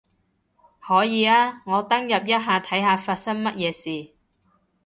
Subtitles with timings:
[0.79, 4.15] 可以啊，我登入一下睇下發生乜嘢事